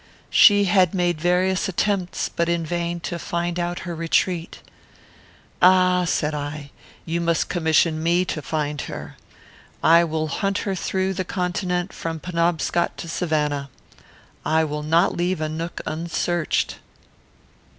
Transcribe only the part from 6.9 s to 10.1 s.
"you must commission me to find her. I